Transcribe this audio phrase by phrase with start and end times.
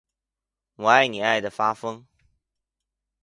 [0.77, 2.07] 我爱你爱的发疯